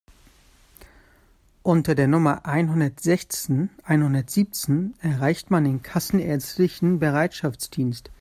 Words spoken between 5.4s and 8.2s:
man den kassenärztlichen Bereitschaftsdienst.